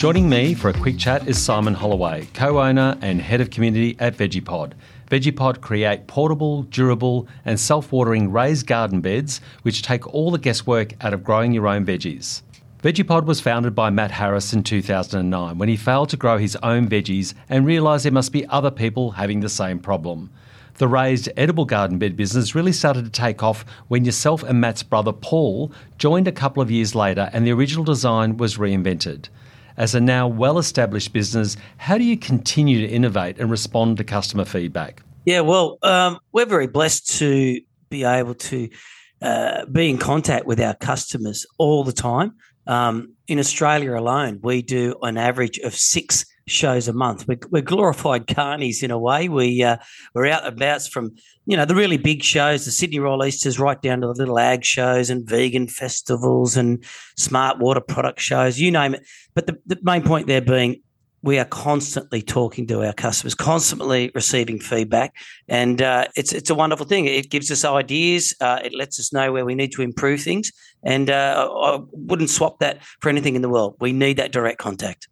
[0.02, 4.16] Joining me for a quick chat is Simon Holloway, co-owner and head of community at
[4.16, 4.72] Vegepod.
[5.08, 10.94] Vegepod create portable, durable, and self watering raised garden beds which take all the guesswork
[11.04, 12.42] out of growing your own veggies.
[12.82, 16.88] Vegepod was founded by Matt Harris in 2009 when he failed to grow his own
[16.88, 20.30] veggies and realised there must be other people having the same problem.
[20.78, 24.82] The raised edible garden bed business really started to take off when yourself and Matt's
[24.82, 29.28] brother Paul joined a couple of years later and the original design was reinvented.
[29.76, 34.04] As a now well established business, how do you continue to innovate and respond to
[34.04, 35.02] customer feedback?
[35.24, 37.60] Yeah, well, um, we're very blessed to
[37.90, 38.68] be able to
[39.20, 42.34] uh, be in contact with our customers all the time
[42.66, 47.26] Um, in Australia alone, we do an average of six shows a month.
[47.26, 49.28] We're, we're glorified carnies in a way.
[49.28, 49.78] We uh,
[50.14, 51.14] we're out about from
[51.46, 54.38] you know the really big shows, the Sydney Royal Easters, right down to the little
[54.38, 56.84] ag shows and vegan festivals and
[57.16, 59.06] smart water product shows, you name it.
[59.34, 60.82] But the, the main point there being
[61.22, 65.14] we are constantly talking to our customers, constantly receiving feedback,
[65.48, 67.06] and uh, it's it's a wonderful thing.
[67.06, 68.34] It gives us ideas.
[68.40, 70.50] Uh, it lets us know where we need to improve things,
[70.82, 73.76] and uh, I wouldn't swap that for anything in the world.
[73.80, 75.08] We need that direct contact.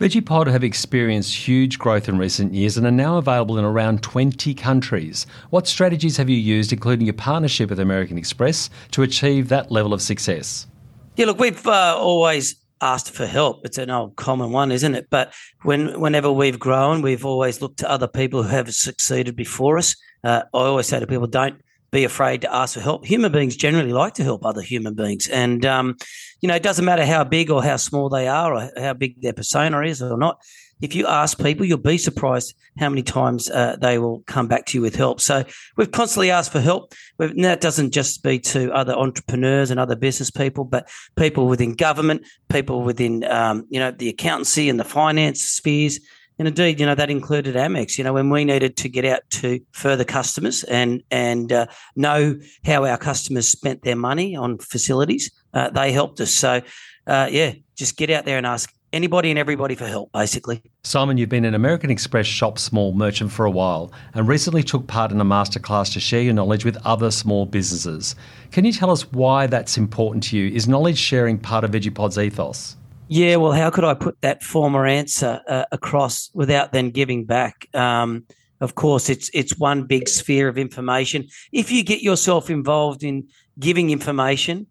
[0.00, 4.52] Vegepod have experienced huge growth in recent years and are now available in around 20
[4.54, 5.24] countries.
[5.50, 9.94] What strategies have you used, including your partnership with American Express, to achieve that level
[9.94, 10.66] of success?
[11.14, 13.64] Yeah, look, we've uh, always asked for help.
[13.64, 15.06] It's an old common one, isn't it?
[15.10, 15.32] But
[15.62, 19.94] when whenever we've grown, we've always looked to other people who have succeeded before us.
[20.24, 21.60] Uh, I always say to people, don't
[21.94, 23.06] be afraid to ask for help.
[23.06, 25.96] Human beings generally like to help other human beings, and um,
[26.40, 29.22] you know it doesn't matter how big or how small they are, or how big
[29.22, 30.38] their persona is or not
[30.80, 34.66] if you ask people, you'll be surprised how many times uh, they will come back
[34.66, 35.20] to you with help.
[35.20, 35.44] So
[35.76, 36.92] we've constantly asked for help.
[37.18, 41.74] We've, that doesn't just be to other entrepreneurs and other business people, but people within
[41.74, 46.00] government, people within um, you know the accountancy and the finance spheres.
[46.38, 47.96] And indeed, you know that included Amex.
[47.96, 51.66] You know when we needed to get out to further customers and and uh,
[51.96, 56.32] know how our customers spent their money on facilities, uh, they helped us.
[56.34, 56.60] So
[57.06, 60.62] uh, yeah, just get out there and ask anybody and everybody for help, basically.
[60.84, 64.86] Simon, you've been an American Express shop small merchant for a while and recently took
[64.86, 68.14] part in a masterclass to share your knowledge with other small businesses.
[68.52, 70.54] Can you tell us why that's important to you?
[70.54, 72.76] Is knowledge sharing part of Vegepod's ethos?
[73.14, 77.68] Yeah, well, how could I put that former answer uh, across without then giving back?
[77.72, 78.24] Um,
[78.60, 81.28] of course, it's it's one big sphere of information.
[81.52, 84.66] If you get yourself involved in giving information,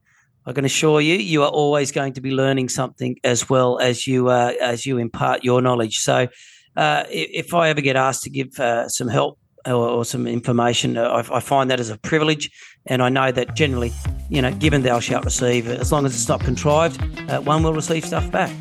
[0.45, 4.07] I can assure you, you are always going to be learning something as well as
[4.07, 5.99] you uh, as you impart your knowledge.
[5.99, 6.27] So,
[6.75, 10.97] uh, if I ever get asked to give uh, some help or, or, some information,
[10.97, 12.51] uh, I, I, find that as a privilege,
[12.85, 13.91] and I know that generally,
[14.29, 17.73] you know, given thou shalt receive, as long as it's not contrived, uh, one will
[17.73, 18.55] receive stuff back.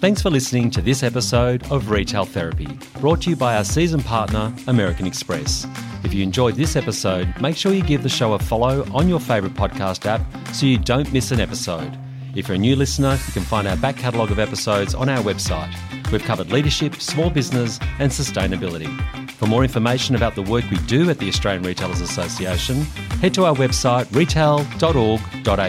[0.00, 2.68] Thanks for listening to this episode of Retail Therapy,
[3.00, 5.66] brought to you by our season partner, American Express.
[6.04, 9.20] If you enjoyed this episode, make sure you give the show a follow on your
[9.20, 10.20] favourite podcast app
[10.54, 11.98] so you don't miss an episode.
[12.34, 15.22] If you're a new listener, you can find our back catalogue of episodes on our
[15.22, 15.74] website.
[16.12, 19.25] We've covered leadership, small business, and sustainability.
[19.36, 22.82] For more information about the work we do at the Australian Retailers Association,
[23.20, 25.66] head to our website retail.org.au.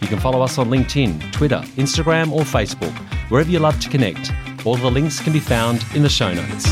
[0.00, 2.92] You can follow us on LinkedIn, Twitter, Instagram, or Facebook,
[3.30, 4.32] wherever you love to connect.
[4.64, 6.66] All the links can be found in the show notes.